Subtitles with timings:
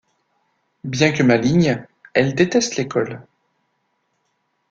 [0.83, 3.21] Bien que maligne, elle déteste l'école.